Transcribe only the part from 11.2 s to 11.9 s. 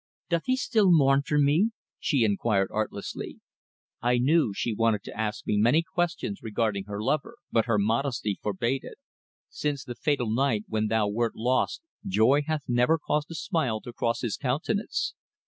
lost